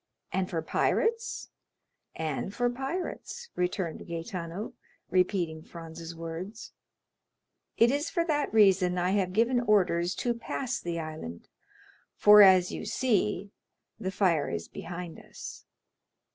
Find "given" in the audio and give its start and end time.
9.31-9.59